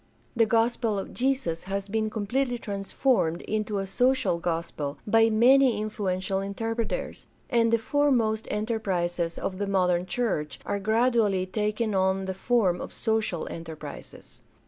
[0.35, 6.17] The gospel of Jesus has been completely transformed into a social gospel by many influ
[6.17, 12.33] ential interpreters, and the foremost enterprises of the modern church are gradually taking on the
[12.33, 14.41] form of social enterprises.